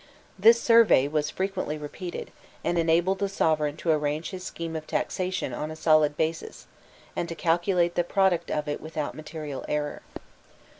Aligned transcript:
This 0.39 0.59
survey 0.59 1.07
was 1.07 1.29
frequently 1.29 1.77
repeated, 1.77 2.31
and 2.63 2.79
enabled 2.79 3.19
the 3.19 3.29
sovereign 3.29 3.77
to 3.77 3.91
arrange 3.91 4.31
his 4.31 4.43
scheme 4.43 4.75
of 4.75 4.87
taxation 4.87 5.53
on 5.53 5.69
a 5.69 5.75
solid 5.75 6.17
basis, 6.17 6.65
and 7.15 7.29
to 7.29 7.35
calculate 7.35 7.93
the 7.93 8.03
product 8.03 8.49
of 8.49 8.67
it 8.67 8.81
without 8.81 9.13
material 9.13 9.63
error. 9.67 10.01